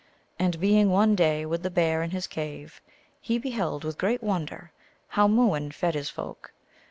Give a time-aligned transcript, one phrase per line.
[0.39, 2.81] And being one day with the Bear in his cave,
[3.21, 4.71] he beheld with great wonder
[5.09, 6.53] how Mooin fed his folk.